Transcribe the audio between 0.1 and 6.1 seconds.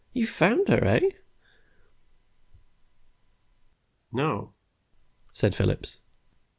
"You found her, eh?" "No," said Phillips.